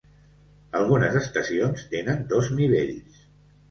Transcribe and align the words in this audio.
Algunes 0.79 1.19
estacions 1.21 1.87
tenen 1.95 2.29
dos 2.35 2.53
nivells. 2.61 3.27